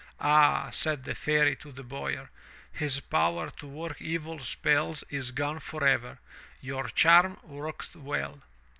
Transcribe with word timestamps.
"Ah,*' 0.19 0.71
said 0.71 1.03
the 1.03 1.13
Fairy 1.13 1.55
to 1.55 1.71
the 1.71 1.83
Boyar, 1.83 2.31
*'his 2.71 2.99
power 3.01 3.51
to 3.51 3.67
work 3.67 4.01
evil 4.01 4.39
spells 4.39 5.03
is 5.11 5.31
gone 5.31 5.59
forever. 5.59 6.17
Your 6.59 6.87
charm 6.87 7.37
worked 7.43 7.95
well." 7.95 8.41